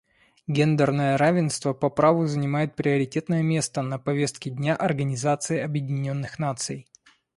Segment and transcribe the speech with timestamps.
[0.47, 6.87] Гендерное равенство по праву занимает приоритетное место на повестке дня Организации Объединенных Наций.